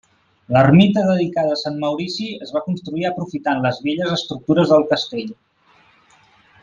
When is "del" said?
4.73-4.89